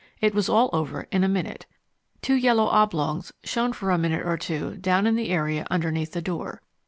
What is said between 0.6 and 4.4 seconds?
over in a minute. Two yellow oblongs shone for a minute or